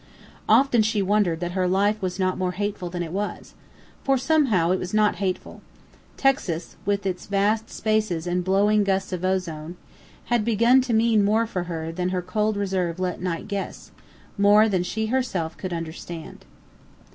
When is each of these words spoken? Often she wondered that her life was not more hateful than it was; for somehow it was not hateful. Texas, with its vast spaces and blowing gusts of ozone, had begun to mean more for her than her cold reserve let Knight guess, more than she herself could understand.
Often 0.49 0.81
she 0.81 1.03
wondered 1.03 1.41
that 1.41 1.51
her 1.51 1.67
life 1.67 2.01
was 2.01 2.17
not 2.17 2.35
more 2.39 2.53
hateful 2.53 2.89
than 2.89 3.03
it 3.03 3.11
was; 3.11 3.53
for 4.03 4.17
somehow 4.17 4.71
it 4.71 4.79
was 4.79 4.95
not 4.95 5.17
hateful. 5.17 5.61
Texas, 6.17 6.75
with 6.87 7.05
its 7.05 7.27
vast 7.27 7.69
spaces 7.69 8.25
and 8.25 8.43
blowing 8.43 8.83
gusts 8.83 9.13
of 9.13 9.23
ozone, 9.23 9.77
had 10.25 10.43
begun 10.43 10.81
to 10.81 10.91
mean 10.93 11.23
more 11.23 11.45
for 11.45 11.65
her 11.65 11.91
than 11.91 12.09
her 12.09 12.23
cold 12.23 12.57
reserve 12.57 12.99
let 12.99 13.21
Knight 13.21 13.47
guess, 13.47 13.91
more 14.39 14.67
than 14.67 14.81
she 14.81 15.05
herself 15.05 15.55
could 15.55 15.71
understand. 15.71 16.45